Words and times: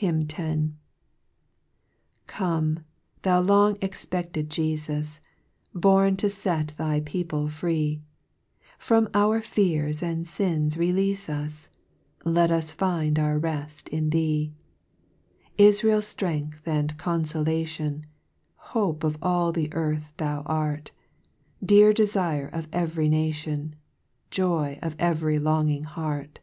HYMN 0.00 0.30
X. 0.32 0.38
1 2.40 2.84
^4 2.84 2.84
0ME, 2.84 2.84
thou 3.22 3.42
long 3.42 3.74
expe<5led 3.78 4.46
Jefus, 4.46 5.18
\J 5.18 5.20
Born 5.74 6.16
to 6.18 6.28
fet 6.28 6.68
thy 6.76 7.00
people 7.00 7.48
free, 7.48 8.04
From 8.78 9.08
our 9.12 9.42
fears 9.42 10.00
and 10.00 10.24
fins 10.28 10.76
releafe 10.78 11.28
us, 11.28 11.68
Let 12.24 12.52
us 12.52 12.70
find 12.70 13.18
our 13.18 13.40
reft 13.40 13.88
in 13.88 14.10
Thee; 14.10 14.54
Ifrael's 15.58 16.06
Strength 16.06 16.62
and 16.68 16.96
Confolation, 16.96 18.06
Hope 18.70 19.02
of 19.02 19.18
all 19.20 19.50
the 19.50 19.74
earth 19.74 20.14
thou 20.18 20.42
art, 20.46 20.92
Dear 21.60 21.92
Defire 21.92 22.52
of 22.52 22.68
every 22.72 23.08
nation, 23.08 23.74
Joy 24.30 24.78
of 24.80 24.94
every 25.00 25.40
longing 25.40 25.82
heart. 25.82 26.38